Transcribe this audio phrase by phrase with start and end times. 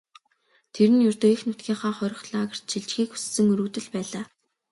[0.73, 4.23] Тэр нь ердөө эх нутгийнхаа хорих лагерьт шилжихийг хүссэн өргөдөл байлаа.